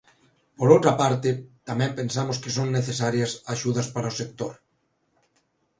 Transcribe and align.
Por 0.57 0.67
outra 0.75 0.93
parte, 1.01 1.29
tamén 1.69 1.91
pensamos 1.99 2.37
que 2.41 2.53
son 2.57 2.67
necesarias 2.77 3.31
axudas 3.53 3.87
para 3.93 4.11
o 4.13 4.17
sector. 4.19 4.53